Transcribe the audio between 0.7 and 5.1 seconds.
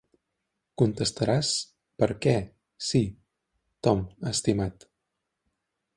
Contestaràs "per què, sí, Tom, estimat".